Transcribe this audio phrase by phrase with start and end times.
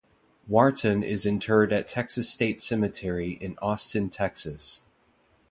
[0.47, 4.81] Wharton is interred at Texas State Cemetery in Austin, Texas.